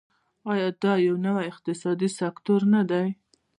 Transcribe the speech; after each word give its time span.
آیا 0.51 0.67
دا 0.83 0.93
یو 1.07 1.15
نوی 1.25 1.45
اقتصادي 1.51 2.09
سکتور 2.19 2.61
نه 2.73 2.81
دی؟ 2.89 3.05